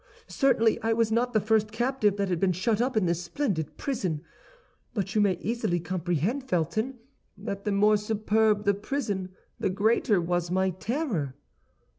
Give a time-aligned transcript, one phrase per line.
[0.25, 3.77] "Certainly I was not the first captive that had been shut up in this splendid
[3.77, 4.21] prison;
[4.95, 6.95] but you may easily comprehend, Felton,
[7.37, 9.29] that the more superb the prison,
[9.59, 11.35] the greater was my terror.